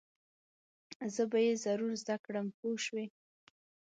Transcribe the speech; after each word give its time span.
زه 1.13 1.23
به 1.31 1.39
یې 1.45 1.53
ضرور 1.65 1.91
زده 2.01 2.15
کړم 2.25 2.47
پوه 2.57 2.77
شوې!. 2.85 3.05